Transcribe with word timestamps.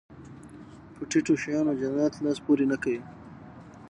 په 0.95 1.03
ټيټو 1.09 1.33
شیانو 1.41 1.77
جنایت 1.81 2.13
لاس 2.23 2.37
پورې 2.45 2.65
نه 2.71 2.77
کوي. 2.83 3.01